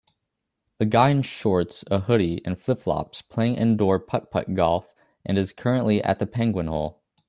[0.79, 4.91] A guy in shorts a hoodie and flips flops playing indoor putt putt golf
[5.23, 7.03] and is currently at the penguin hole